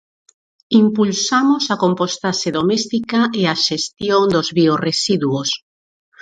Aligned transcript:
Impulsamos 0.83 1.63
a 1.73 1.75
compostaxe 1.83 2.49
doméstica 2.57 3.19
e 3.41 3.43
a 3.53 3.55
xestión 3.67 4.23
dos 4.33 4.47
biorresiduos. 4.59 5.49